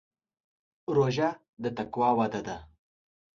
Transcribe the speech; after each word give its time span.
روژه 0.95 1.29
د 1.61 1.63
تقوا 1.77 2.09
وده 2.17 2.39
کوي. 2.45 2.55